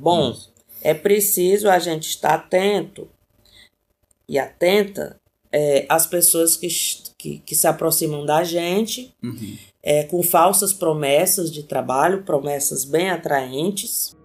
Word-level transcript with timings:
Bom, 0.00 0.34
é 0.80 0.94
preciso 0.94 1.68
a 1.68 1.78
gente 1.78 2.08
estar 2.08 2.32
atento 2.32 3.06
e 4.26 4.38
atenta 4.38 5.20
é, 5.52 5.84
às 5.90 6.06
pessoas 6.06 6.56
que, 6.56 6.68
que, 7.18 7.38
que, 7.40 7.54
se 7.54 7.66
aproximam 7.66 8.24
da 8.24 8.42
gente 8.42 9.14
Uhum. 9.22 9.58
é, 9.82 10.04
com 10.04 10.22
falsas 10.22 10.72
promessas 10.72 11.52
de 11.52 11.64
trabalho, 11.64 12.22
promessas 12.22 12.86
bem 12.86 13.10
atraentes. 13.10 14.16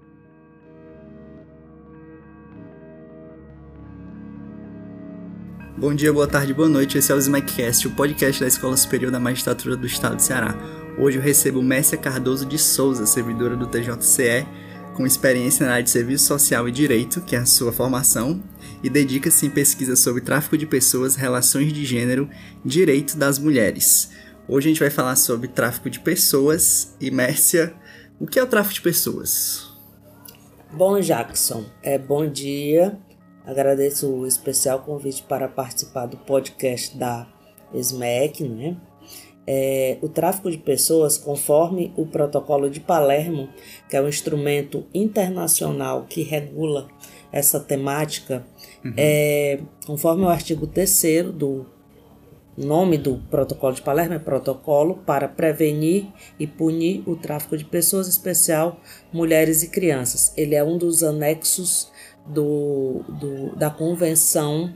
Bom 5.78 5.94
dia, 5.94 6.14
boa 6.14 6.26
tarde, 6.26 6.54
boa 6.54 6.70
noite. 6.70 6.98
Esse 6.98 7.12
é 7.12 7.16
o 7.16 7.18
SmackCast, 7.18 7.86
o 7.90 7.96
podcast 7.98 8.40
da 8.40 8.48
Escola 8.48 8.78
Superior 8.78 9.12
da 9.12 9.20
Magistratura 9.20 9.76
do 9.76 9.86
Estado 9.86 10.16
do 10.16 10.22
Ceará. 10.22 10.56
Hoje 10.98 11.18
eu 11.18 11.22
recebo 11.22 11.62
Mércia 11.62 11.98
Cardoso 11.98 12.46
de 12.46 12.58
Souza, 12.58 13.06
servidora 13.06 13.58
do 13.58 13.68
TJCE, 13.68 14.48
com 14.96 15.06
experiência 15.06 15.66
na 15.66 15.74
área 15.74 15.84
de 15.84 15.90
Serviço 15.90 16.26
Social 16.26 16.68
e 16.70 16.72
Direito, 16.72 17.22
que 17.22 17.36
é 17.36 17.40
a 17.40 17.46
sua 17.46 17.74
formação, 17.74 18.42
e 18.82 18.90
dedica-se 18.90 19.46
em 19.46 19.50
pesquisa 19.50 19.96
sobre 19.96 20.22
tráfico 20.22 20.58
de 20.58 20.66
pessoas, 20.66 21.16
relações 21.16 21.74
de 21.74 21.86
gênero, 21.86 22.30
direito 22.64 23.18
das 23.18 23.38
mulheres. 23.38 24.10
Hoje 24.48 24.68
a 24.68 24.72
gente 24.72 24.80
vai 24.80 24.90
falar 24.90 25.18
sobre 25.18 25.50
tráfico 25.50 25.90
de 25.90 26.00
pessoas 26.00 26.96
e 27.00 27.12
Mércia, 27.12 27.76
o 28.20 28.26
que 28.26 28.40
é 28.40 28.44
o 28.44 28.48
tráfico 28.48 28.76
de 28.76 28.82
pessoas? 28.82 29.70
Bom, 30.72 31.00
Jackson, 31.02 31.66
é 31.84 31.98
bom 31.98 32.30
dia. 32.30 32.98
Agradeço 33.46 34.10
o 34.10 34.26
especial 34.26 34.80
convite 34.80 35.24
para 35.24 35.50
participar 35.50 36.06
do 36.06 36.18
podcast 36.18 36.98
da 36.98 37.28
SMEC, 37.74 38.48
né? 38.48 38.78
É, 39.48 39.98
o 40.02 40.10
tráfico 40.10 40.50
de 40.50 40.58
pessoas, 40.58 41.18
conforme 41.18 41.94
o 41.96 42.06
Protocolo 42.06 42.70
de 42.70 42.80
Palermo, 42.80 43.50
que 43.88 43.96
é 43.96 44.02
um 44.02 44.08
instrumento 44.08 44.86
internacional 44.94 46.06
que 46.10 46.24
regula 46.24 46.88
essa 47.32 47.60
temática, 47.60 48.46
Uhum. 48.86 48.94
é, 48.96 49.60
conforme 49.88 50.26
o 50.26 50.30
artigo 50.30 50.68
3 50.68 51.32
do 51.34 51.66
nome 52.56 53.00
do 53.00 53.18
Protocolo 53.32 53.74
de 53.74 53.82
Palermo 53.82 54.14
é 54.14 54.20
Protocolo 54.20 55.02
para 55.06 55.28
prevenir 55.28 56.06
e 56.40 56.46
punir 56.46 57.04
o 57.08 57.16
tráfico 57.16 57.58
de 57.58 57.66
pessoas, 57.66 58.08
especial 58.08 58.80
mulheres 59.12 59.64
e 59.64 59.70
crianças. 59.70 60.32
Ele 60.38 60.54
é 60.54 60.64
um 60.64 60.78
dos 60.78 61.02
anexos 61.02 61.92
do, 62.28 63.04
do 63.10 63.56
da 63.56 63.72
Convenção 63.72 64.72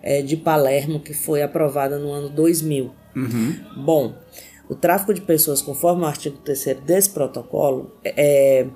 é, 0.00 0.22
de 0.22 0.36
Palermo, 0.36 1.00
que 1.00 1.12
foi 1.12 1.42
aprovada 1.42 1.98
no 1.98 2.12
ano 2.12 2.28
2000. 2.28 2.92
Uhum. 3.14 3.56
Bom, 3.76 4.14
o 4.68 4.74
tráfico 4.74 5.12
de 5.12 5.20
pessoas, 5.20 5.60
conforme 5.60 6.02
o 6.02 6.06
artigo 6.06 6.38
3 6.38 6.76
desse 6.84 7.10
protocolo, 7.10 7.92
é, 8.04 8.66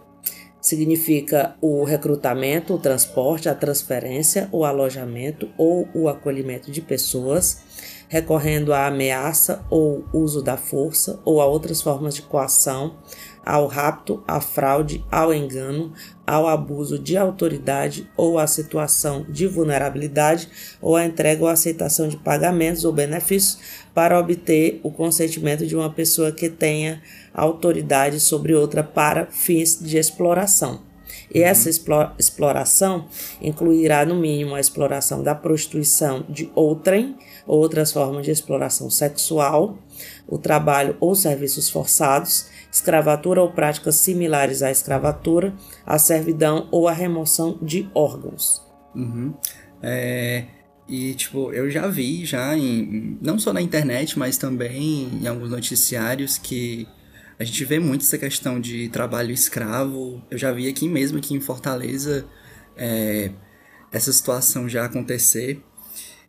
significa 0.60 1.56
o 1.60 1.84
recrutamento, 1.84 2.74
o 2.74 2.78
transporte, 2.78 3.48
a 3.48 3.54
transferência, 3.54 4.48
o 4.50 4.64
alojamento 4.64 5.48
ou 5.58 5.86
o 5.94 6.08
acolhimento 6.08 6.70
de 6.70 6.80
pessoas, 6.80 7.58
recorrendo 8.08 8.72
à 8.72 8.86
ameaça 8.86 9.64
ou 9.68 10.04
uso 10.12 10.42
da 10.42 10.56
força 10.56 11.20
ou 11.24 11.40
a 11.40 11.46
outras 11.46 11.82
formas 11.82 12.14
de 12.14 12.22
coação, 12.22 12.96
ao 13.44 13.66
rapto, 13.66 14.22
à 14.26 14.40
fraude, 14.40 15.04
ao 15.10 15.32
engano, 15.32 15.92
ao 16.26 16.46
abuso 16.48 16.98
de 16.98 17.16
autoridade 17.16 18.08
ou 18.16 18.38
à 18.38 18.46
situação 18.46 19.26
de 19.28 19.46
vulnerabilidade 19.46 20.48
ou 20.80 20.96
à 20.96 21.04
entrega 21.04 21.42
ou 21.42 21.48
aceitação 21.48 22.08
de 22.08 22.16
pagamentos 22.16 22.84
ou 22.84 22.92
benefícios 22.92 23.58
para 23.92 24.18
obter 24.18 24.80
o 24.82 24.90
consentimento 24.90 25.66
de 25.66 25.76
uma 25.76 25.90
pessoa 25.90 26.32
que 26.32 26.48
tenha 26.48 27.02
autoridade 27.32 28.18
sobre 28.20 28.54
outra 28.54 28.82
para 28.82 29.26
fins 29.26 29.78
de 29.80 29.98
exploração. 29.98 30.80
E 31.32 31.42
essa 31.42 31.68
exploração 32.18 33.06
incluirá, 33.40 34.04
no 34.04 34.14
mínimo, 34.14 34.54
a 34.54 34.60
exploração 34.60 35.22
da 35.22 35.34
prostituição 35.34 36.24
de 36.28 36.50
outrem, 36.54 37.16
ou 37.46 37.58
outras 37.58 37.92
formas 37.92 38.24
de 38.24 38.30
exploração 38.30 38.88
sexual, 38.88 39.78
o 40.26 40.38
trabalho 40.38 40.96
ou 41.00 41.14
serviços 41.14 41.68
forçados, 41.68 42.46
escravatura 42.74 43.40
ou 43.40 43.52
práticas 43.52 43.94
similares 43.94 44.60
à 44.60 44.68
escravatura, 44.68 45.54
a 45.86 45.96
servidão 45.96 46.66
ou 46.72 46.88
a 46.88 46.92
remoção 46.92 47.56
de 47.62 47.88
órgãos. 47.94 48.60
Uhum. 48.96 49.32
É, 49.80 50.46
e, 50.88 51.14
tipo, 51.14 51.52
eu 51.52 51.70
já 51.70 51.86
vi, 51.86 52.24
já, 52.24 52.56
em, 52.56 53.16
não 53.22 53.38
só 53.38 53.52
na 53.52 53.62
internet, 53.62 54.18
mas 54.18 54.36
também 54.36 55.08
em 55.22 55.26
alguns 55.28 55.50
noticiários 55.50 56.36
que 56.36 56.88
a 57.38 57.44
gente 57.44 57.64
vê 57.64 57.78
muito 57.78 58.02
essa 58.02 58.18
questão 58.18 58.60
de 58.60 58.88
trabalho 58.88 59.30
escravo. 59.30 60.20
Eu 60.28 60.36
já 60.36 60.50
vi 60.50 60.68
aqui 60.68 60.88
mesmo, 60.88 61.18
aqui 61.18 61.32
em 61.32 61.40
Fortaleza, 61.40 62.26
é, 62.76 63.30
essa 63.92 64.12
situação 64.12 64.68
já 64.68 64.84
acontecer. 64.86 65.62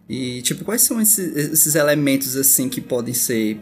E, 0.08 0.44
tipo, 0.44 0.64
quais 0.64 0.84
são 0.84 1.02
esses, 1.02 1.36
esses 1.36 1.74
elementos, 1.74 2.36
assim, 2.36 2.70
que 2.70 2.80
podem 2.80 3.16
ser 3.16 3.60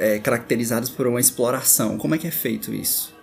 é, 0.00 0.18
caracterizados 0.18 0.88
por 0.88 1.06
uma 1.06 1.20
exploração? 1.20 1.98
Como 1.98 2.14
é 2.14 2.18
que 2.18 2.26
é 2.26 2.30
feito 2.30 2.74
isso? 2.74 3.14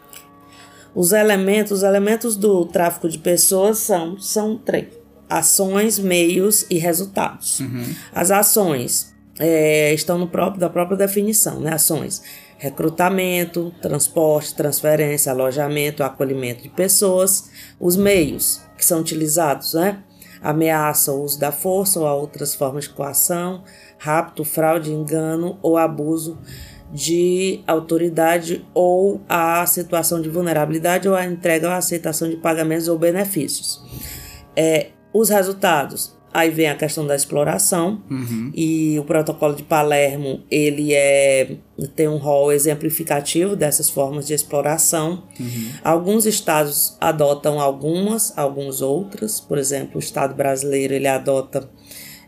Os 0.96 1.12
elementos, 1.12 1.72
os 1.72 1.84
elementos 1.84 2.36
do 2.38 2.66
tráfico 2.66 3.10
de 3.10 3.18
pessoas 3.18 3.80
são, 3.80 4.18
são 4.20 4.58
três: 4.58 4.88
ações, 5.30 6.00
meios 6.00 6.66
e 6.70 6.78
resultados. 6.78 7.60
Uhum. 7.60 7.84
As 8.14 8.32
ações 8.32 9.14
é, 9.40 9.94
estão 9.94 10.18
no 10.18 10.28
próprio 10.28 10.60
da 10.60 10.70
própria 10.70 10.98
definição, 10.98 11.60
né? 11.60 11.74
Ações: 11.74 12.22
recrutamento, 12.58 13.74
transporte, 13.82 14.56
transferência, 14.56 15.32
alojamento, 15.32 16.04
acolhimento 16.04 16.64
de 16.64 16.70
pessoas. 16.70 17.50
Os 17.80 17.98
meios 17.98 18.62
que 18.78 18.86
são 18.86 19.02
utilizados, 19.02 19.74
né? 19.74 20.04
Ameaça, 20.42 21.12
uso 21.12 21.40
da 21.40 21.52
força 21.52 22.00
ou 22.00 22.08
a 22.08 22.14
outras 22.14 22.56
formas 22.56 22.86
de 22.86 22.92
coação, 22.92 23.64
rapto, 23.98 24.44
fraude, 24.44 24.92
engano 24.92 25.58
ou 25.62 25.78
abuso 25.78 26.38
de 26.92 27.62
autoridade 27.68 28.66
ou 28.74 29.22
a 29.28 29.66
situação 29.66 30.22
de 30.22 30.30
vulnerabilidade 30.30 31.08
ou 31.08 31.16
a 31.16 31.26
entrega 31.26 31.68
ou 31.68 31.74
aceitação 31.74 32.30
de 32.30 32.38
pagamentos 32.38 32.88
ou 32.88 32.98
benefícios. 32.98 33.84
É, 34.56 34.92
os 35.14 35.30
resultados, 35.30 36.17
aí 36.34 36.50
vem 36.50 36.68
a 36.70 36.76
questão 36.76 37.06
da 37.06 37.16
exploração 37.16 38.02
Uhum. 38.10 38.52
e 38.54 38.98
o 39.00 39.04
protocolo 39.04 39.56
de 39.56 39.64
Palermo 39.64 40.42
ele 40.52 40.94
é 40.94 41.58
tem 41.96 42.08
um 42.08 42.18
rol 42.18 42.52
exemplificativo 42.52 43.56
dessas 43.56 43.90
formas 43.90 44.28
de 44.28 44.34
exploração. 44.34 45.24
Uhum. 45.40 45.70
Alguns 45.84 46.26
estados 46.26 46.98
adotam 47.00 47.60
algumas, 47.60 48.36
alguns 48.38 48.82
outras. 48.82 49.40
Por 49.40 49.58
exemplo, 49.58 49.98
o 49.98 50.00
estado 50.00 50.34
brasileiro 50.34 50.94
ele 50.94 51.08
adota 51.08 51.70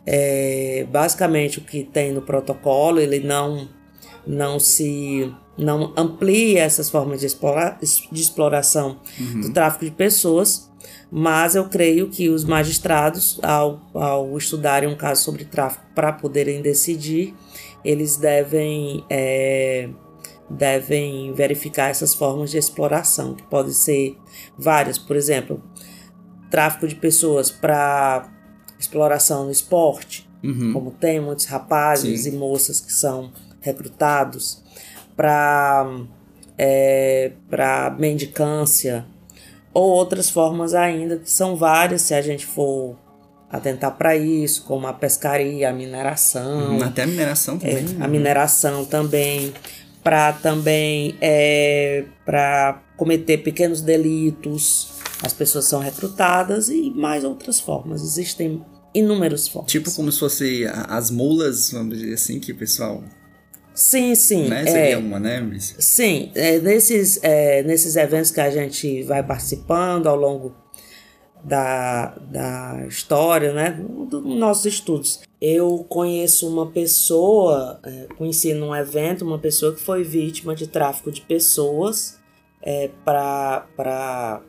é, 0.05 0.85
basicamente 0.91 1.57
o 1.57 1.61
que 1.61 1.83
tem 1.83 2.11
no 2.13 2.21
protocolo. 2.21 2.99
Ele 2.99 3.19
não 3.19 3.67
não 4.25 4.59
se 4.59 5.33
não 5.57 5.93
amplia 5.97 6.61
essas 6.63 6.89
formas 6.89 7.19
de, 7.19 7.25
explora, 7.25 7.77
de 7.81 8.21
exploração 8.21 8.99
do 9.41 9.51
tráfico 9.51 9.85
de 9.85 9.91
pessoas, 9.91 10.68
mas 11.11 11.55
eu 11.55 11.67
creio 11.67 12.09
que 12.09 12.29
os 12.29 12.43
magistrados, 12.43 13.39
ao, 13.43 13.81
ao 13.93 14.37
estudarem 14.37 14.87
um 14.89 14.95
caso 14.95 15.23
sobre 15.23 15.45
tráfico 15.45 15.85
para 15.95 16.11
poderem 16.13 16.61
decidir, 16.61 17.33
eles 17.83 18.17
devem, 18.17 19.03
é, 19.09 19.89
devem 20.49 21.33
verificar 21.33 21.89
essas 21.89 22.13
formas 22.13 22.51
de 22.51 22.57
exploração, 22.57 23.33
que 23.35 23.43
podem 23.43 23.73
ser 23.73 24.17
várias, 24.57 24.97
por 24.97 25.15
exemplo, 25.15 25.61
tráfico 26.49 26.87
de 26.87 26.95
pessoas 26.95 27.49
para 27.51 28.29
exploração 28.79 29.45
no 29.45 29.51
esporte, 29.51 30.27
Uhum. 30.41 30.71
como 30.71 30.91
tem 30.91 31.19
muitos 31.19 31.43
rapazes 31.45 32.21
Sim. 32.21 32.29
e 32.29 32.31
moças 32.37 32.79
que 32.79 32.93
são 32.93 33.29
recrutados 33.59 34.63
para 35.15 35.85
é, 36.57 37.33
para 37.49 37.89
mendicância 37.99 39.05
ou 39.73 39.83
outras 39.83 40.29
formas 40.29 40.73
ainda 40.73 41.17
que 41.17 41.29
são 41.31 41.55
várias 41.55 42.01
se 42.03 42.13
a 42.13 42.21
gente 42.21 42.45
for 42.45 42.95
atentar 43.49 43.97
para 43.97 44.15
isso 44.15 44.63
como 44.63 44.85
a 44.87 44.93
pescaria 44.93 45.69
a 45.69 45.73
mineração 45.73 46.77
Uhum. 46.77 46.83
Até 46.83 47.03
a 47.03 47.07
mineração 47.07 47.59
é, 47.61 47.75
também. 47.75 47.97
a 48.01 48.07
mineração 48.07 48.85
também 48.85 49.53
para 50.03 50.33
também 50.33 51.15
é, 51.21 52.05
para 52.25 52.81
cometer 52.95 53.39
pequenos 53.39 53.81
delitos 53.81 54.91
as 55.23 55.33
pessoas 55.33 55.65
são 55.65 55.79
recrutadas 55.79 56.69
e 56.69 56.89
mais 56.91 57.23
outras 57.23 57.59
formas 57.59 58.01
existem 58.01 58.63
inúmeras 58.93 59.47
formas 59.47 59.71
Tipo 59.71 59.91
como 59.93 60.11
se 60.11 60.19
fosse 60.19 60.65
as 60.87 61.11
mulas, 61.11 61.71
vamos 61.71 61.97
dizer 61.97 62.13
assim, 62.13 62.39
que 62.39 62.51
o 62.51 62.55
pessoal. 62.55 63.03
Sim 63.79 64.15
sim 64.15 64.47
né? 64.47 64.63
é, 64.63 64.65
Seria 64.65 64.99
uma, 64.99 65.19
né, 65.19 65.39
Miss? 65.39 65.75
Sim, 65.79 66.31
é, 66.35 66.59
nesses, 66.59 67.19
é, 67.23 67.63
nesses 67.63 67.95
eventos 67.95 68.31
que 68.31 68.41
a 68.41 68.49
gente 68.49 69.03
vai 69.03 69.23
participando 69.23 70.07
ao 70.07 70.15
longo 70.15 70.53
da, 71.43 72.17
da 72.29 72.85
história, 72.87 73.53
né, 73.53 73.79
dos 74.09 74.23
nossos 74.23 74.65
estudos. 74.65 75.21
Eu 75.41 75.85
conheço 75.87 76.47
uma 76.47 76.67
pessoa, 76.69 77.79
é, 77.83 78.07
conheci 78.17 78.53
num 78.53 78.75
evento 78.75 79.25
uma 79.25 79.39
pessoa 79.39 79.73
que 79.73 79.81
foi 79.81 80.03
vítima 80.03 80.53
de 80.53 80.67
tráfico 80.67 81.11
de 81.11 81.21
pessoas 81.21 82.19
é, 82.61 82.89
para 83.05 84.41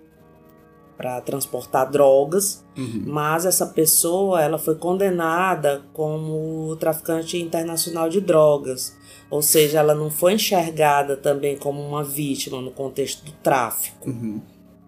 para 1.01 1.19
transportar 1.23 1.91
drogas, 1.91 2.63
Uhum. 2.77 3.05
mas 3.07 3.47
essa 3.47 3.67
pessoa 3.67 4.43
ela 4.43 4.59
foi 4.59 4.75
condenada 4.75 5.83
como 5.95 6.77
traficante 6.77 7.39
internacional 7.39 8.11
de 8.11 8.21
drogas, 8.21 8.95
ou 9.31 9.41
seja, 9.41 9.79
ela 9.79 9.95
não 9.95 10.11
foi 10.11 10.35
enxergada 10.35 11.17
também 11.17 11.57
como 11.57 11.81
uma 11.81 12.05
vítima 12.05 12.61
no 12.61 12.71
contexto 12.71 13.25
do 13.25 13.33
tráfico, 13.43 14.11
Uhum. 14.11 14.43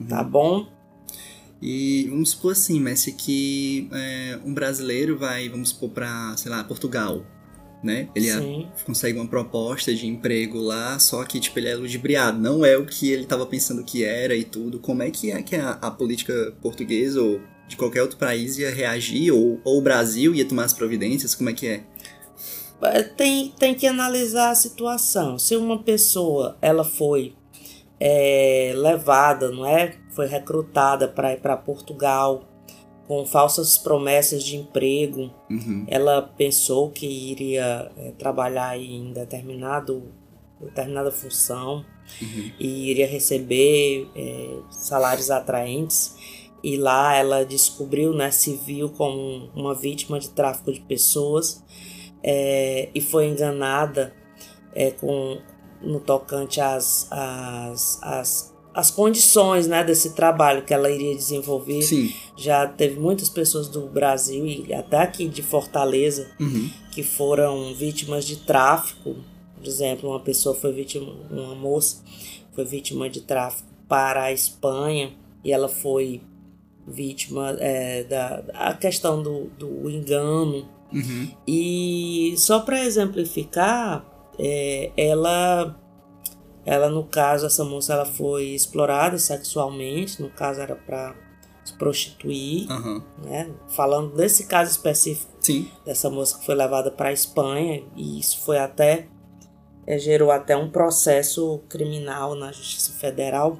tá 0.06 0.23
bom? 0.23 0.67
E 1.62 2.06
vamos 2.11 2.31
supor 2.32 2.53
assim, 2.53 2.79
Messi, 2.79 3.12
que 3.12 3.88
é, 3.93 4.38
um 4.44 4.53
brasileiro 4.53 5.17
vai, 5.17 5.49
vamos 5.49 5.70
supor, 5.70 5.88
pra, 5.91 6.35
sei 6.37 6.50
lá, 6.50 6.62
Portugal, 6.62 7.23
né? 7.82 8.08
Ele 8.14 8.31
a- 8.31 8.40
consegue 8.84 9.19
uma 9.19 9.26
proposta 9.26 9.93
de 9.94 10.06
emprego 10.06 10.58
lá, 10.58 10.99
só 10.99 11.25
que, 11.25 11.40
tipo, 11.40 11.58
ele 11.58 11.69
é 11.69 11.75
ludibriado. 11.75 12.38
Não 12.38 12.64
é 12.64 12.76
o 12.79 12.87
que 12.87 13.11
ele 13.11 13.26
tava 13.26 13.44
pensando 13.46 13.82
que 13.84 14.05
era 14.05 14.34
e 14.37 14.44
tudo. 14.44 14.79
Como 14.79 15.02
é 15.02 15.11
que 15.11 15.31
é 15.32 15.43
que 15.43 15.56
a, 15.56 15.70
a 15.73 15.90
política 15.90 16.55
portuguesa 16.62 17.20
ou 17.20 17.40
de 17.69 17.76
qualquer 17.76 18.02
outro 18.02 18.19
país 18.19 18.58
ia 18.58 18.70
reagir? 18.70 19.32
Ou, 19.32 19.61
ou 19.64 19.79
o 19.79 19.82
Brasil 19.82 20.34
ia 20.34 20.44
tomar 20.44 20.64
as 20.64 20.73
providências? 20.73 21.34
Como 21.34 21.50
é 21.50 21.52
que 21.52 21.67
é? 21.67 21.84
É, 22.82 23.02
Tem, 23.02 23.52
tem 23.58 23.75
que 23.75 23.87
analisar 23.87 24.50
a 24.50 24.55
situação. 24.55 25.38
Se 25.38 25.56
uma 25.56 25.82
pessoa 25.82 26.56
ela 26.61 26.84
foi 26.84 27.34
é, 28.00 28.73
levada, 28.76 29.50
não 29.50 29.64
é? 29.67 29.96
Foi 30.11 30.26
recrutada 30.26 31.06
para 31.08 31.32
ir 31.32 31.40
para 31.40 31.56
Portugal 31.56 32.49
com 33.06 33.26
falsas 33.26 33.76
promessas 33.78 34.43
de 34.44 34.56
emprego, 34.56 35.31
Uhum. 35.50 35.84
ela 35.88 36.22
pensou 36.22 36.90
que 36.90 37.06
iria 37.06 37.90
é, 37.96 38.12
trabalhar 38.12 38.78
em 38.78 39.12
determinado, 39.12 40.04
determinada 40.60 41.10
função 41.10 41.84
Uhum. 42.20 42.52
e 42.58 42.90
iria 42.90 43.06
receber 43.06 44.08
é, 44.14 44.56
salários 44.70 45.31
atraentes. 45.31 46.14
E 46.62 46.76
lá 46.76 47.16
ela 47.16 47.44
descobriu, 47.44 48.14
né, 48.14 48.31
se 48.31 48.54
viu 48.54 48.88
como 48.90 49.50
uma 49.55 49.75
vítima 49.75 50.20
de 50.20 50.28
tráfico 50.31 50.72
de 50.72 50.78
pessoas 50.81 51.62
é, 52.22 52.88
e 52.94 53.00
foi 53.00 53.26
enganada 53.26 54.14
com, 55.00 55.38
no 55.82 55.98
tocante 55.98 56.60
às, 56.60 57.08
às, 57.10 57.98
às, 58.00 58.51
às 58.74 58.90
condições 58.90 59.66
né, 59.66 59.84
desse 59.84 60.14
trabalho 60.14 60.62
que 60.62 60.72
ela 60.72 60.90
iria 60.90 61.14
desenvolver. 61.14 61.82
Sim. 61.82 62.12
Já 62.36 62.66
teve 62.66 62.98
muitas 62.98 63.28
pessoas 63.28 63.69
do 63.69 63.82
Brasil 63.86 64.46
e 64.46 64.72
até 64.72 64.98
aqui 64.98 65.28
de 65.28 65.42
Fortaleza 65.42 66.30
Uhum. 66.40 66.70
que 66.90 67.02
foram 67.02 67.74
vítimas 67.74 68.24
de 68.24 68.36
tráfico. 68.36 69.16
Por 69.56 69.66
exemplo, 69.66 70.10
uma 70.10 70.20
pessoa 70.20 70.54
foi 70.54 70.72
vítima, 70.72 71.12
uma 71.30 71.54
moça 71.54 72.02
foi 72.52 72.64
vítima 72.64 73.08
de 73.08 73.20
tráfico 73.22 73.69
para 73.88 74.24
a 74.24 74.32
Espanha 74.32 75.12
e 75.44 75.52
ela 75.52 75.69
foi 75.69 76.20
vítima 76.86 77.56
é, 77.60 78.04
da 78.04 78.42
a 78.54 78.74
questão 78.74 79.22
do, 79.22 79.44
do 79.58 79.90
engano. 79.90 80.69
Uhum. 80.92 81.28
E 81.46 82.34
só 82.36 82.60
para 82.60 82.84
exemplificar, 82.84 84.04
é, 84.38 84.90
ela, 84.96 85.74
ela 86.64 86.88
no 86.88 87.05
caso 87.05 87.47
essa 87.47 87.64
moça 87.64 87.93
ela 87.93 88.05
foi 88.05 88.47
explorada 88.47 89.19
sexualmente, 89.19 90.23
no 90.23 90.31
caso 90.31 90.61
era 90.61 90.76
para 90.76 91.14
se 91.64 91.75
prostituir, 91.75 92.70
Aham. 92.70 93.03
né? 93.25 93.50
Falando 93.69 94.14
desse 94.17 94.47
caso 94.47 94.70
específico 94.70 95.32
Sim. 95.41 95.70
dessa 95.85 96.11
moça 96.11 96.38
que 96.38 96.47
foi 96.47 96.55
levada 96.55 96.91
para 96.91 97.11
a 97.11 97.12
Espanha 97.12 97.85
e 97.97 98.19
isso 98.19 98.41
foi 98.41 98.59
até 98.59 99.09
eh, 99.87 99.99
gerou 99.99 100.31
até 100.31 100.56
um 100.56 100.70
processo 100.70 101.61
criminal 101.69 102.35
na 102.35 102.50
Justiça 102.53 102.93
Federal. 102.93 103.58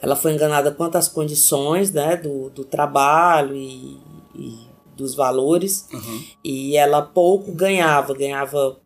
Ela 0.00 0.16
foi 0.16 0.34
enganada 0.34 0.70
quanto 0.70 0.96
às 0.96 1.08
condições 1.08 1.90
né, 1.92 2.16
do, 2.16 2.50
do 2.50 2.64
trabalho 2.64 3.56
e, 3.56 3.98
e 4.34 4.68
dos 4.96 5.14
valores 5.14 5.88
Aham. 5.92 6.24
e 6.42 6.76
ela 6.76 7.02
pouco 7.02 7.52
ganhava, 7.52 8.14
ganhava 8.14 8.78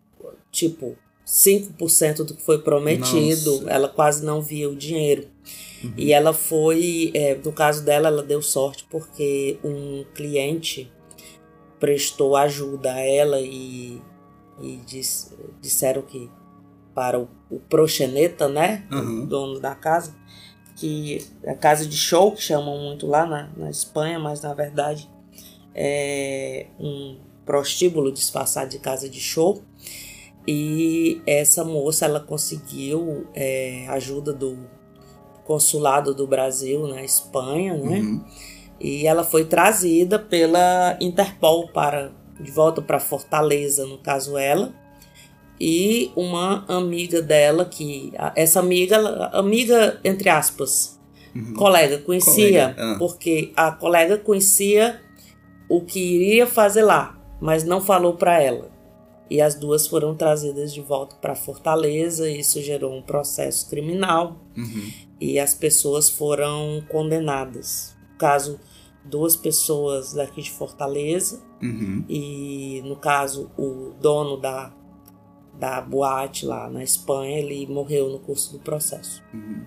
tipo 0.50 0.97
5% 1.28 2.25
do 2.25 2.34
que 2.34 2.42
foi 2.42 2.58
prometido, 2.62 3.56
Nossa. 3.60 3.70
ela 3.70 3.88
quase 3.88 4.25
não 4.25 4.40
via 4.40 4.69
o 4.69 4.75
dinheiro. 4.75 5.28
E 5.96 6.12
ela 6.12 6.32
foi, 6.32 7.12
é, 7.14 7.34
no 7.36 7.52
caso 7.52 7.84
dela, 7.84 8.08
ela 8.08 8.22
deu 8.22 8.40
sorte 8.42 8.84
porque 8.90 9.58
um 9.62 10.04
cliente 10.14 10.90
prestou 11.78 12.34
ajuda 12.34 12.94
a 12.94 12.98
ela 13.00 13.38
e, 13.40 14.00
e 14.60 14.76
dis- 14.86 15.32
disseram 15.60 16.02
que 16.02 16.28
para 16.94 17.20
o, 17.20 17.28
o 17.48 17.60
proxeneta, 17.60 18.48
né, 18.48 18.84
Aham. 18.90 19.22
o 19.22 19.26
dono 19.26 19.60
da 19.60 19.75
casa, 19.75 20.12
que 20.76 21.25
a 21.46 21.54
casa 21.54 21.86
de 21.86 21.96
show, 21.96 22.32
que 22.32 22.42
chamam 22.42 22.76
muito 22.78 23.06
lá 23.06 23.25
na, 23.26 23.50
na 23.56 23.70
Espanha, 23.70 24.19
mas 24.19 24.40
na 24.40 24.54
verdade 24.54 25.08
é 25.75 26.66
um 26.80 27.19
prostíbulo 27.46 28.10
disfarçado 28.10 28.70
de 28.70 28.78
casa 28.80 29.08
de 29.08 29.20
show. 29.20 29.62
E 30.50 31.21
essa 31.27 31.62
moça 31.62 32.06
ela 32.06 32.21
conseguiu 32.21 33.27
é, 33.35 33.85
ajuda 33.91 34.33
do 34.33 34.56
consulado 35.45 36.15
do 36.15 36.27
Brasil 36.27 36.89
na 36.89 37.05
Espanha, 37.05 37.77
né? 37.77 37.99
Uhum. 37.99 38.25
E 38.81 39.06
ela 39.06 39.23
foi 39.23 39.45
trazida 39.45 40.19
pela 40.19 40.97
Interpol 41.03 41.69
para 41.69 42.12
de 42.41 42.50
volta 42.50 42.81
para 42.81 42.99
Fortaleza, 42.99 43.85
no 43.85 43.99
caso 43.99 44.39
ela, 44.39 44.73
e 45.61 46.11
uma 46.17 46.65
amiga 46.67 47.21
dela 47.21 47.67
que 47.67 48.12
essa 48.35 48.59
amiga, 48.61 48.97
amiga 49.35 50.00
entre 50.03 50.31
aspas, 50.31 50.99
Uhum. 51.37 51.53
colega 51.53 51.99
conhecia, 51.99 52.75
Colega, 52.75 52.75
ah. 52.79 52.97
porque 52.99 53.53
a 53.55 53.71
colega 53.71 54.17
conhecia 54.17 54.99
o 55.69 55.83
que 55.83 56.00
iria 56.00 56.47
fazer 56.47 56.83
lá, 56.83 57.21
mas 57.39 57.65
não 57.65 57.83
falou 57.83 58.15
para 58.15 58.43
ela. 58.43 58.77
E 59.30 59.40
as 59.42 59.54
duas 59.54 59.86
foram 59.86 60.14
trazidas 60.14 60.72
de 60.72 60.80
volta 60.80 61.14
para 61.16 61.34
Fortaleza, 61.34 62.28
e 62.30 62.40
isso 62.40 62.62
gerou 62.62 62.96
um 62.96 63.02
processo 63.02 63.69
criminal 63.69 64.40
Uhum. 64.56 64.90
e 65.20 65.38
as 65.38 65.54
pessoas 65.54 66.08
foram 66.08 66.82
condenadas. 66.88 67.94
No 68.12 68.16
caso, 68.19 68.58
duas 69.04 69.36
pessoas 69.36 70.14
daqui 70.14 70.40
de 70.42 70.50
Fortaleza 70.50 71.42
Uhum. 71.62 72.04
e, 72.08 72.80
no 72.86 72.96
caso, 72.96 73.50
o 73.58 73.92
dono 74.00 74.36
da, 74.38 74.72
da 75.58 75.80
boate 75.80 76.46
lá 76.46 76.70
na 76.70 76.82
Espanha, 76.82 77.38
ele 77.38 77.66
morreu 77.66 78.08
no 78.08 78.19
curso 78.20 78.52
do 78.52 78.58
processo. 78.60 79.22
Uhum. 79.34 79.64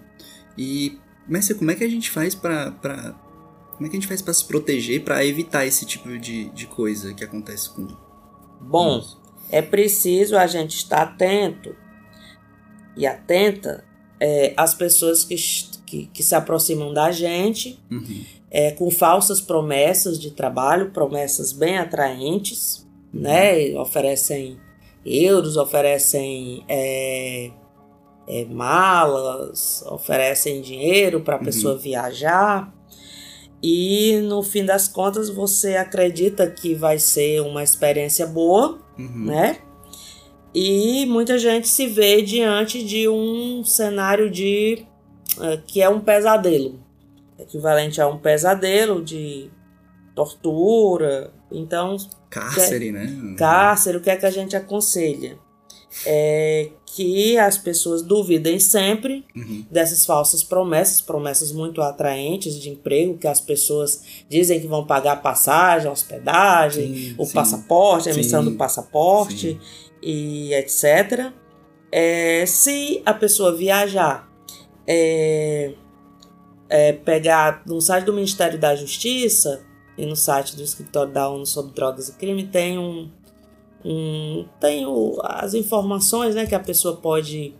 E, 0.57 0.97
Messi, 1.27 1.53
como 1.53 1.69
é 1.71 1.75
que 1.75 1.83
a 1.83 1.89
gente 1.89 2.09
faz 2.09 2.33
pra, 2.33 2.71
pra- 2.71 3.13
Como 3.75 3.85
é 3.87 3.89
que 3.89 3.95
a 3.97 3.99
gente 3.99 4.07
faz 4.07 4.21
pra 4.21 4.33
se 4.33 4.45
proteger, 4.45 5.03
pra 5.03 5.23
evitar 5.25 5.65
esse 5.65 5.85
tipo 5.85 6.17
de, 6.19 6.49
de 6.49 6.65
coisa 6.67 7.13
que 7.13 7.23
acontece 7.23 7.69
com... 7.71 7.87
Bom, 8.59 9.01
é 9.51 9.61
preciso 9.61 10.37
a 10.37 10.47
gente 10.47 10.77
estar 10.77 11.01
atento 11.01 11.75
e 12.95 13.05
atenta 13.05 13.83
é, 14.19 14.53
às 14.55 14.73
pessoas 14.73 15.23
que, 15.23 15.35
que, 15.85 16.05
que 16.07 16.23
se 16.23 16.35
aproximam 16.35 16.93
da 16.93 17.11
gente 17.11 17.79
Uhum. 17.89 18.23
é, 18.49 18.71
com 18.71 18.89
falsas 18.91 19.41
promessas 19.41 20.19
de 20.19 20.31
trabalho, 20.31 20.91
promessas 20.91 21.51
bem 21.51 21.77
atraentes, 21.77 22.87
né? 23.13 23.75
Oferecem 23.77 24.57
euros, 25.05 25.57
oferecem 25.57 26.63
é, 26.69 27.49
é, 28.27 28.45
malas, 28.45 29.83
oferecem 29.87 30.61
dinheiro 30.61 31.21
para 31.21 31.35
a 31.35 31.39
Uhum. 31.39 31.45
pessoa 31.45 31.77
viajar. 31.77 32.73
E 33.63 34.17
no 34.23 34.41
fim 34.41 34.65
das 34.65 34.87
contas 34.87 35.29
você 35.29 35.75
acredita 35.75 36.49
que 36.49 36.73
vai 36.73 36.97
ser 36.97 37.41
uma 37.41 37.63
experiência 37.63 38.25
boa, 38.25 38.79
Uhum. 39.01 39.25
né? 39.25 39.57
E 40.53 41.05
muita 41.05 41.37
gente 41.37 41.67
se 41.67 41.87
vê 41.87 42.21
diante 42.21 42.83
de 42.83 43.07
um 43.07 43.63
cenário 43.63 44.29
de 44.29 44.85
eh, 45.39 45.59
que 45.65 45.81
é 45.81 45.87
um 45.87 46.01
pesadelo, 46.01 46.79
equivalente 47.39 48.01
a 48.01 48.07
um 48.07 48.17
pesadelo 48.17 49.01
de 49.01 49.49
tortura. 50.13 51.33
Então, 51.49 51.95
Cárcere, 52.29 52.91
né? 52.91 53.35
cárcere, 53.37 53.97
o 53.97 54.01
que 54.01 54.09
é 54.09 54.15
que 54.17 54.25
a 54.25 54.31
gente 54.31 54.55
aconselha? 54.55 55.37
É 56.05 56.69
que 56.93 57.37
as 57.37 57.57
pessoas 57.57 58.01
duvidem 58.01 58.59
sempre 58.59 59.25
Uhum. 59.33 59.65
dessas 59.71 60.05
falsas 60.05 60.43
promessas, 60.43 61.01
promessas 61.01 61.51
muito 61.51 61.81
atraentes 61.81 62.59
de 62.59 62.69
emprego, 62.69 63.17
que 63.17 63.27
as 63.27 63.39
pessoas 63.39 64.03
dizem 64.29 64.59
que 64.59 64.67
vão 64.67 64.85
pagar 64.85 65.21
passagem, 65.21 65.89
hospedagem, 65.89 66.93
Sim, 66.93 67.15
o 67.17 67.25
sim. 67.25 67.33
passaporte, 67.33 68.09
a 68.09 68.13
emissão 68.13 68.43
Sim, 68.43 68.51
do 68.51 68.57
passaporte 68.57 69.59
e 70.01 70.53
etc. 70.53 71.31
É, 71.91 72.45
se 72.45 73.01
a 73.05 73.13
pessoa 73.13 73.55
viajar, 73.55 74.29
é, 74.85 75.73
é, 76.69 76.93
pegar 76.93 77.63
no 77.65 77.79
site 77.81 78.05
do 78.05 78.13
Ministério 78.13 78.59
da 78.59 78.75
Justiça 78.75 79.61
e 79.97 80.05
no 80.05 80.15
site 80.15 80.55
do 80.55 80.63
Escritório 80.63 81.13
da 81.13 81.29
ONU 81.29 81.45
sobre 81.45 81.73
Drogas 81.73 82.09
e 82.09 82.13
Crime, 82.13 82.47
tem 82.47 82.77
um, 82.77 83.09
um 83.85 84.45
tem 84.59 84.85
o- 84.85 85.19
as 85.23 85.53
informações 85.53 86.35
né, 86.35 86.45
que 86.45 86.55
a 86.55 86.59
pessoa 86.59 86.95
pode 86.97 87.53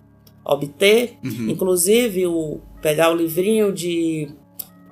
obter 0.44 1.18
Uhum. 1.24 1.50
Inclusive, 1.50 2.26
o, 2.28 2.60
pegar 2.82 3.12
o 3.12 3.16
livrinho 3.16 3.72
de 3.74 4.30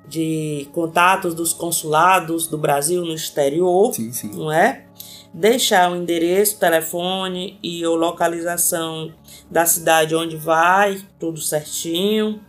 de 0.08 0.68
contatos 0.74 1.36
dos 1.36 1.54
consulados 1.54 2.48
do 2.48 2.58
Brasil 2.58 3.06
no 3.06 3.14
exterior, 3.14 3.94
Sim, 3.94 4.12
sim. 4.12 4.32
não 4.34 4.52
é? 4.52 4.86
Deixar 5.32 5.92
o 5.92 5.96
endereço, 5.96 6.60
telefone 6.60 7.60
e 7.62 7.84
a 7.84 7.90
localização 7.90 9.14
da 9.52 9.68
cidade 9.68 10.16
onde 10.16 10.36
vai, 10.36 11.00
tudo 11.20 11.40
certinho. 11.40 12.42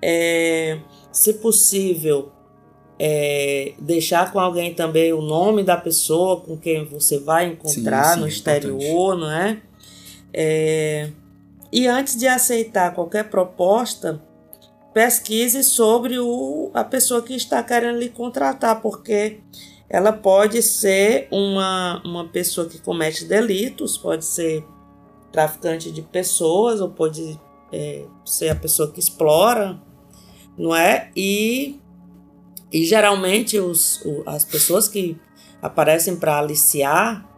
É, 0.00 0.78
se 1.12 1.34
possível, 1.34 2.32
é, 3.04 3.72
deixar 3.80 4.30
com 4.32 4.38
alguém 4.38 4.72
também 4.72 5.12
o 5.12 5.20
nome 5.20 5.64
da 5.64 5.76
pessoa 5.76 6.40
com 6.40 6.56
quem 6.56 6.84
você 6.84 7.18
vai 7.18 7.48
encontrar 7.48 8.14
sim, 8.14 8.20
no 8.20 8.26
é 8.26 8.28
exterior, 8.28 9.18
não 9.18 9.28
é? 9.28 9.60
É, 10.32 11.10
E 11.72 11.88
antes 11.88 12.16
de 12.16 12.28
aceitar 12.28 12.94
qualquer 12.94 13.28
proposta, 13.28 14.22
pesquise 14.94 15.64
sobre 15.64 16.16
o, 16.20 16.70
a 16.72 16.84
pessoa 16.84 17.20
que 17.22 17.34
está 17.34 17.60
querendo 17.60 17.98
lhe 17.98 18.08
contratar, 18.08 18.80
porque 18.80 19.40
ela 19.90 20.12
pode 20.12 20.62
ser 20.62 21.26
uma, 21.32 22.00
uma 22.04 22.28
pessoa 22.28 22.68
que 22.68 22.78
comete 22.78 23.24
delitos, 23.24 23.98
pode 23.98 24.24
ser 24.24 24.64
traficante 25.32 25.90
de 25.90 26.02
pessoas, 26.02 26.80
ou 26.80 26.88
pode 26.88 27.36
é, 27.72 28.04
ser 28.24 28.50
a 28.50 28.54
pessoa 28.54 28.92
que 28.92 29.00
explora, 29.00 29.76
não 30.56 30.76
é? 30.76 31.10
E, 31.16 31.81
e 32.72 32.84
geralmente 32.84 33.58
os, 33.58 34.00
o- 34.04 34.22
as 34.26 34.44
pessoas 34.44 34.88
que 34.88 35.16
aparecem 35.60 36.16
para 36.16 36.38
aliciar, 36.38 37.28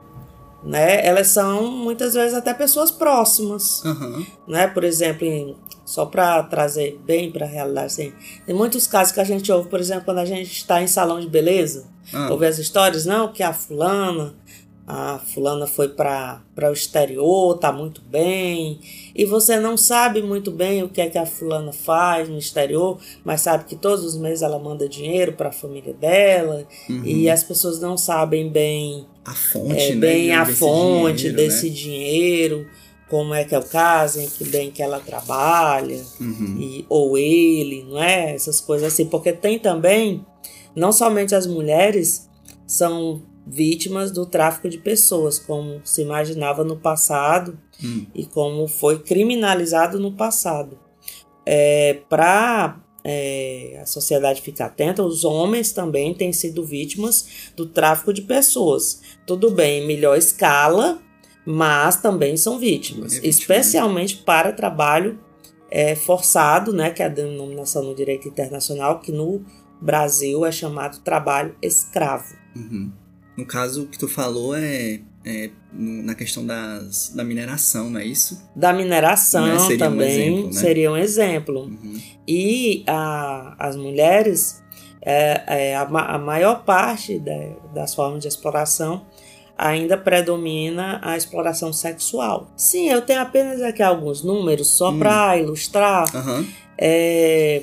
né, 0.63 1.05
elas 1.07 1.27
são 1.29 1.71
muitas 1.71 2.15
vezes 2.15 2.35
até 2.35 2.55
pessoas 2.55 2.91
próximas 2.91 3.85
Aham. 3.85 4.25
né? 4.49 4.67
Por 4.67 4.83
exemplo, 4.85 5.27
em- 5.27 5.57
só 5.85 6.07
para 6.07 6.43
trazer 6.45 6.99
bem 7.05 7.31
para 7.31 7.45
a 7.45 7.49
realidade, 7.49 7.87
assim, 7.87 8.13
tem 8.47 8.55
muitos 8.55 8.87
casos 8.87 9.13
que 9.13 9.21
a 9.21 9.25
gente 9.25 9.53
ouve, 9.53 9.69
por 9.69 9.79
exemplo, 9.79 10.07
quando 10.07 10.19
a 10.19 10.25
gente 10.25 10.51
está 10.51 10.83
em 10.83 10.87
salão 10.87 11.21
de 11.21 11.29
beleza, 11.29 11.93
Ah, 12.13 12.31
ouve 12.31 12.47
as 12.47 12.59
histórias, 12.59 13.05
não, 13.05 13.33
que 13.33 13.43
a 13.43 13.53
fulana, 13.53 14.35
a 14.87 15.19
fulana 15.19 15.67
foi 15.67 15.89
para 15.89 16.43
o 16.57 16.73
exterior, 16.73 17.59
tá 17.59 17.73
muito 17.73 18.03
bem, 18.03 18.79
e 19.15 19.25
você 19.25 19.59
não 19.59 19.77
sabe 19.77 20.23
muito 20.23 20.51
bem 20.51 20.83
o 20.83 20.89
que 20.89 21.01
é 21.01 21.09
que 21.09 21.17
a 21.17 21.25
fulana 21.25 21.73
faz 21.73 22.29
no 22.29 22.37
exterior, 22.37 22.99
mas 23.25 23.41
sabe 23.41 23.65
que 23.65 23.77
todos 23.77 24.05
os 24.05 24.17
meses 24.17 24.43
ela 24.43 24.59
manda 24.59 24.89
dinheiro 24.89 25.33
para 25.33 25.49
a 25.49 25.53
família 25.53 25.95
dela, 25.95 26.67
uhum. 26.89 27.03
e 27.05 27.31
as 27.31 27.43
pessoas 27.43 27.81
não 27.81 27.97
sabem 27.97 28.51
bem 28.51 29.07
A 29.25 29.33
fonte, 29.35 29.73
é, 29.75 29.95
né? 29.95 30.01
bem 30.01 30.33
a 30.35 30.45
desse 30.45 30.59
fonte 30.59 31.17
dinheiro, 31.17 31.37
desse 31.37 31.69
né? 31.69 31.75
dinheiro, 31.75 32.67
como 33.09 33.33
é 33.33 33.45
que 33.45 33.55
é 33.55 33.59
o 33.59 33.63
caso, 33.65 34.21
em 34.21 34.29
que 34.29 34.45
bem 34.45 34.71
que 34.71 34.83
ela 34.83 35.01
trabalha, 35.01 36.03
Uhum. 36.21 36.57
e, 36.59 36.85
ou 36.91 37.17
ele, 37.17 37.85
não 37.89 38.03
é? 38.03 38.35
Essas 38.35 38.61
coisas 38.61 38.93
assim, 38.93 39.07
porque 39.07 39.33
tem 39.33 39.59
também, 39.59 40.27
não 40.77 40.93
somente 40.93 41.35
as 41.35 41.47
mulheres 41.47 42.29
são 42.67 43.23
vítimas 43.47 44.11
do 44.11 44.25
tráfico 44.25 44.69
de 44.69 44.79
pessoas, 44.79 45.39
como 45.39 45.81
se 45.85 46.03
imaginava 46.03 46.65
no 46.65 46.77
passado 46.77 47.59
Hum. 47.83 48.07
e 48.15 48.25
como 48.25 48.67
foi 48.69 49.01
criminalizado 49.01 49.99
no 49.99 50.13
passado. 50.13 50.79
É, 51.45 52.01
Para 52.09 52.81
a 53.83 53.85
sociedade 53.85 54.41
ficar 54.41 54.67
atenta, 54.67 55.03
os 55.03 55.25
homens 55.25 55.73
também 55.73 56.15
têm 56.15 56.33
sido 56.33 56.65
vítimas 56.65 57.51
do 57.55 57.67
tráfico 57.67 58.15
de 58.15 58.23
pessoas. 58.23 59.03
Tudo 59.27 59.51
bem, 59.51 59.83
em 59.83 59.87
melhor 59.87 60.17
escala, 60.17 61.03
mas 61.45 61.97
também 61.97 62.35
são 62.39 62.59
vítimas, 62.59 63.13
É 63.13 63.17
vítima, 63.17 63.23
né? 63.25 63.29
especialmente 63.29 64.17
para 64.17 64.53
trabalho 64.53 65.19
é, 65.71 65.95
forçado, 65.95 66.73
né, 66.73 66.91
que 66.91 67.03
é 67.03 67.07
a 67.07 67.11
denominação 67.11 67.83
no 67.83 67.95
direito 67.95 68.27
internacional, 68.29 69.01
que 69.01 69.13
no 69.13 69.45
Brasil 69.83 70.47
é 70.47 70.53
chamado 70.53 71.01
trabalho 71.01 71.55
escravo. 71.61 72.35
Uhum. 72.57 72.91
No 73.37 73.45
caso, 73.47 73.83
o 73.85 73.87
que 73.87 73.99
tu 73.99 74.07
falou 74.07 74.55
é, 74.57 75.01
é 75.25 75.51
na 75.73 76.15
questão 76.15 76.47
das, 76.47 77.09
da 77.15 77.25
mineração, 77.25 77.91
não 77.91 77.99
é 78.01 78.05
isso? 78.07 78.41
Da 78.55 78.73
mineração 78.73 79.47
Né, 79.47 79.59
seria 79.59 79.75
um 79.75 79.79
também 79.91 80.09
exemplo, 80.09 80.47
né? 80.47 80.53
seria 80.61 80.93
um 80.93 80.97
exemplo. 80.97 81.61
Uhum. 81.63 82.01
E 82.29 82.85
a, 82.87 83.57
as 83.59 83.75
mulheres, 83.77 84.63
é, 85.03 85.43
é, 85.71 85.77
a, 85.77 85.83
a 85.83 86.19
maior 86.19 86.65
parte 86.65 87.19
da- 87.19 87.57
das 87.75 87.95
formas 87.95 88.23
de 88.23 88.29
exploração 88.29 89.05
ainda 89.59 89.97
predomina 89.97 91.01
a 91.03 91.17
exploração 91.17 91.73
sexual. 91.73 92.51
Sim, 92.57 92.89
eu 92.89 93.03
tenho 93.03 93.21
apenas 93.21 93.61
aqui 93.63 93.83
alguns 93.83 94.23
números 94.23 94.69
só 94.69 94.91
Hum. 94.91 94.99
para 94.99 95.39
ilustrar 95.39 96.05
é, 96.79 97.63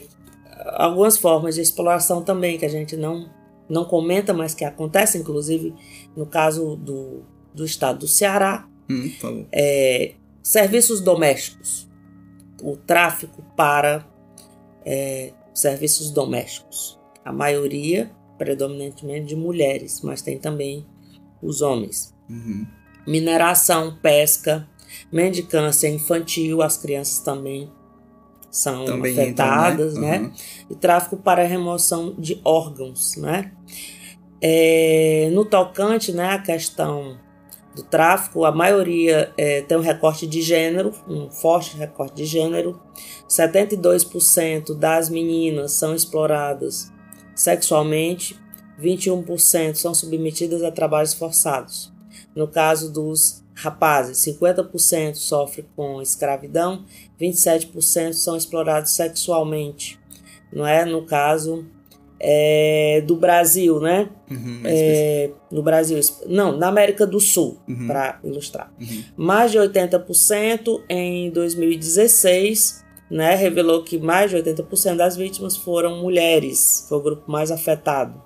algumas 0.78 1.18
formas 1.18 1.56
de 1.56 1.62
exploração 1.62 2.22
também 2.22 2.58
que 2.58 2.66
a 2.66 2.70
gente 2.70 2.96
não, 2.96 3.30
não 3.72 3.86
comenta, 3.86 4.34
mas 4.34 4.54
que 4.54 4.66
acontecem, 4.66 5.22
inclusive 5.22 5.74
no 6.16 6.26
caso 6.26 6.76
do, 6.76 7.22
do 7.54 7.66
estado 7.66 8.00
do 8.00 8.08
Ceará, 8.08 8.68
Hum, 8.90 9.46
é, 9.54 10.16
serviços 10.44 11.00
domésticos, 11.00 11.88
o 12.62 12.76
tráfico 12.76 13.42
para 13.56 14.06
é, 14.86 15.32
serviços 15.54 16.12
domésticos. 16.12 17.00
A 17.24 17.32
maioria, 17.32 18.12
predominantemente 18.38 19.28
de 19.28 19.36
mulheres, 19.36 20.02
mas 20.02 20.22
tem 20.22 20.38
também 20.38 20.86
os 21.42 21.62
homens. 21.62 22.14
Uhum. 22.30 22.68
Mineração, 23.08 23.98
pesca, 24.02 24.68
mendicância 25.12 25.88
infantil, 25.88 26.62
as 26.62 26.78
crianças 26.78 27.20
também 27.20 27.72
são 28.52 28.84
Também 28.86 29.14
afetadas, 29.14 29.94
entram, 29.94 30.02
né? 30.02 30.20
Uhum. 30.20 30.32
e 30.70 30.76
tráfico 30.76 31.18
para 31.18 31.44
remoção 31.44 32.14
de 32.18 32.40
órgãos, 32.44 33.16
né? 33.16 33.54
É, 34.42 35.30
no 35.32 35.46
tocante, 35.46 36.12
né, 36.12 36.30
a 36.30 36.40
questão 36.40 37.18
do 37.76 37.84
tráfico, 37.84 38.44
a 38.44 38.52
maioria 38.52 39.32
é, 39.38 39.62
tem 39.62 39.78
um 39.78 39.82
recorte 39.82 40.28
de 40.28 40.42
gênero, 40.42 40.92
um 41.08 41.30
forte 41.30 41.78
recorte 41.78 42.16
de 42.16 42.26
gênero. 42.26 42.80
72% 43.30 44.76
das 44.76 45.10
meninas 45.10 45.72
são 45.74 45.96
exploradas 45.96 46.92
sexualmente, 47.34 48.38
21% 48.82 49.76
são 49.76 49.94
submetidas 49.94 50.64
a 50.64 50.72
trabalhos 50.72 51.14
forçados. 51.14 51.94
No 52.36 52.48
caso 52.48 52.92
dos 52.92 53.41
rapazes, 53.62 54.18
50% 54.18 55.16
sofrem 55.16 55.66
com 55.76 56.02
escravidão, 56.02 56.86
27% 57.20 58.14
são 58.14 58.36
explorados 58.36 58.92
sexualmente 58.92 60.02
não 60.52 60.68
é? 60.68 60.84
No 60.86 61.04
caso 61.06 61.66
é, 62.20 63.02
do 63.06 63.16
Brasil, 63.16 63.80
né? 63.80 64.10
Uhum. 64.30 64.62
É, 64.66 65.32
no 65.52 65.64
Brasil, 65.64 66.00
não, 66.28 66.58
na 66.58 66.68
América 66.68 67.08
do 67.08 67.20
Sul, 67.20 67.60
Uhum. 67.68 67.88
para 67.88 68.20
ilustrar. 68.24 68.72
Uhum. 68.80 69.04
Mais 69.16 69.52
de 69.52 69.58
80% 69.58 70.84
em 70.90 71.32
2016, 71.32 72.84
né? 73.10 73.36
Revelou 73.36 73.84
que 73.84 73.98
mais 73.98 74.30
de 74.30 74.38
80% 74.38 74.98
das 74.98 75.16
vítimas 75.16 75.56
foram 75.56 76.02
mulheres, 76.02 76.86
foi 76.88 76.98
o 76.98 77.02
grupo 77.02 77.32
mais 77.32 77.50
afetado. 77.50 78.22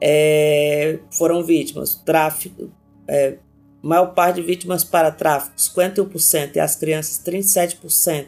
É, 0.00 0.98
foram 1.10 1.42
vítimas, 1.42 1.94
tráfico, 1.94 2.70
é, 3.08 3.38
maior 3.82 4.14
parte 4.14 4.36
de 4.36 4.42
vítimas 4.42 4.84
para 4.84 5.10
tráfico, 5.10 5.56
51%, 5.56 6.56
e 6.56 6.60
as 6.60 6.76
crianças, 6.76 7.22
37%. 7.24 8.26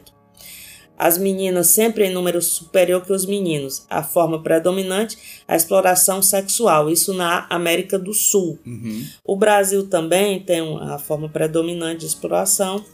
As 0.97 1.17
meninas 1.17 1.69
sempre 1.69 2.05
em 2.05 2.13
número 2.13 2.43
superior 2.43 3.03
que 3.03 3.13
os 3.13 3.25
meninos. 3.25 3.87
A 3.89 4.03
forma 4.03 4.43
predominante, 4.43 5.17
a 5.49 5.57
exploração 5.57 6.21
sexual, 6.21 6.91
isso 6.91 7.15
na 7.15 7.47
América 7.49 7.99
do 7.99 8.13
Sul. 8.13 8.59
Uhum. 8.67 9.07
O 9.25 9.35
Brasil 9.35 9.89
também 9.89 10.41
tem 10.41 10.61
um- 10.61 10.77
a 10.77 10.99
forma 10.99 11.27
predominante 11.29 12.01
de 12.01 12.07
exploração, 12.07 12.85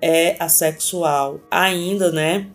é 0.00 0.36
a 0.42 0.48
sexual. 0.48 1.38
Ainda, 1.50 2.10
né? 2.10 2.50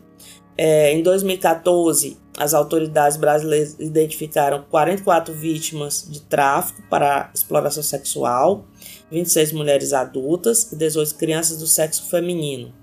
é, 0.58 0.94
em 0.94 1.04
2014, 1.04 2.18
as 2.38 2.54
autoridades 2.54 3.18
brasileiras 3.18 3.76
identificaram 3.80 4.66
44 4.70 5.34
vítimas 5.34 6.08
de 6.10 6.22
tráfico 6.22 6.82
para 6.90 7.30
exploração 7.34 7.84
sexual, 7.84 8.66
26 9.12 9.52
mulheres 9.52 9.94
adultas 9.94 10.72
e 10.72 10.76
18 10.76 11.16
crianças 11.16 11.58
do 11.58 11.68
sexo 11.68 12.04
feminino. 12.10 12.74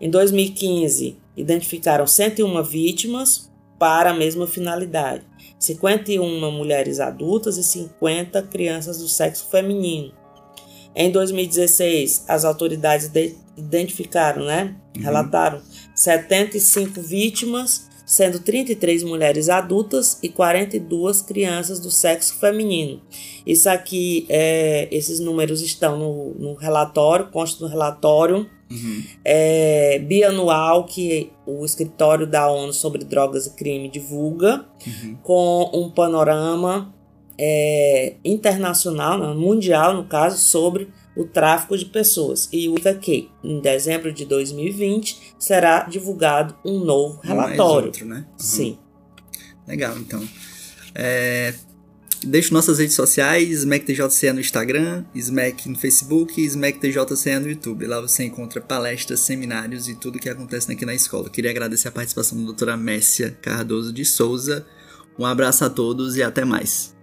Em 0.00 0.08
2015, 0.10 1.16
identificaram 1.36 2.06
101 2.06 2.62
vítimas 2.62 3.50
para 3.78 4.10
a 4.10 4.14
mesma 4.14 4.46
finalidade, 4.46 5.24
51 5.58 6.50
mulheres 6.52 7.00
adultas 7.00 7.56
e 7.56 7.64
50 7.64 8.42
crianças 8.42 8.98
do 8.98 9.08
sexo 9.08 9.46
feminino. 9.50 10.12
Em 10.94 11.10
2016, 11.12 12.24
as 12.28 12.44
autoridades 12.44 13.08
de- 13.08 13.36
identificaram, 13.56 14.44
né, 14.44 14.76
Uhum. 14.96 15.02
relataram 15.02 15.60
75 15.94 17.00
vítimas, 17.00 17.87
sendo 18.08 18.40
33 18.40 19.02
mulheres 19.02 19.50
adultas 19.50 20.18
e 20.22 20.30
42 20.30 21.20
crianças 21.20 21.78
do 21.78 21.90
sexo 21.90 22.36
feminino. 22.36 23.02
Isso 23.46 23.68
aqui, 23.68 24.24
é, 24.30 24.88
esses 24.90 25.20
números 25.20 25.60
estão 25.60 25.98
no, 25.98 26.34
no 26.34 26.54
relatório, 26.54 27.26
consta 27.26 27.62
no 27.62 27.70
relatório 27.70 28.48
uhum. 28.70 29.04
é, 29.22 29.98
bianual 29.98 30.86
que 30.86 31.30
o 31.44 31.62
escritório 31.66 32.26
da 32.26 32.50
ONU 32.50 32.72
sobre 32.72 33.04
drogas 33.04 33.46
e 33.46 33.50
crime 33.50 33.90
divulga, 33.90 34.64
uhum. 34.86 35.18
com 35.22 35.70
um 35.74 35.90
panorama 35.90 36.94
é, 37.36 38.14
internacional, 38.24 39.34
mundial 39.34 39.92
no 39.92 40.04
caso, 40.04 40.38
sobre 40.38 40.88
o 41.18 41.24
tráfico 41.24 41.76
de 41.76 41.84
pessoas. 41.84 42.48
E 42.52 42.68
o 42.68 42.76
que 43.00 43.28
em 43.42 43.60
dezembro 43.60 44.12
de 44.12 44.24
2020 44.24 45.34
será 45.36 45.82
divulgado 45.82 46.56
um 46.64 46.78
novo 46.78 47.20
relatório. 47.22 47.86
outro, 47.88 48.06
né? 48.06 48.24
Uhum. 48.30 48.38
Sim. 48.38 48.78
Legal, 49.66 49.98
então. 49.98 50.26
É, 50.94 51.52
deixo 52.22 52.54
nossas 52.54 52.78
redes 52.78 52.94
sociais, 52.94 53.50
SmackTJCE 53.50 54.32
no 54.32 54.40
Instagram, 54.40 55.04
Smack 55.12 55.68
no 55.68 55.76
Facebook 55.76 56.40
e 56.40 56.44
SmackTJCE 56.44 57.38
no 57.40 57.50
YouTube. 57.50 57.84
Lá 57.86 58.00
você 58.00 58.24
encontra 58.24 58.60
palestras, 58.60 59.18
seminários 59.20 59.88
e 59.88 59.96
tudo 59.96 60.20
que 60.20 60.28
acontece 60.28 60.70
aqui 60.70 60.86
na 60.86 60.94
escola. 60.94 61.28
Queria 61.28 61.50
agradecer 61.50 61.88
a 61.88 61.92
participação 61.92 62.38
da 62.38 62.44
doutora 62.44 62.76
Messia 62.76 63.36
Cardoso 63.42 63.92
de 63.92 64.04
Souza. 64.04 64.64
Um 65.18 65.26
abraço 65.26 65.64
a 65.64 65.70
todos 65.70 66.16
e 66.16 66.22
até 66.22 66.44
mais. 66.44 66.96